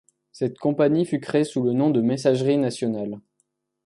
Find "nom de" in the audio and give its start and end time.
1.73-2.01